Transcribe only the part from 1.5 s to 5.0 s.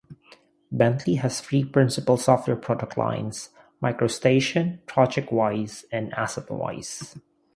principal software product lines: MicroStation,